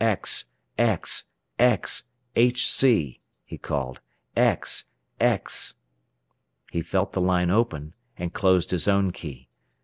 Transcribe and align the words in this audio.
"X, 0.03 0.45
X, 0.79 1.25
X, 1.59 2.09
HC," 2.35 2.81
he 3.45 3.57
called. 3.61 4.01
"X, 4.35 4.85
X" 5.19 5.75
He 6.73 6.81
felt 6.81 7.11
the 7.11 7.21
line 7.21 7.51
open, 7.51 7.93
and 8.17 8.33
closed 8.33 8.71
his 8.71 8.87
own 8.87 9.11
key. 9.11 9.47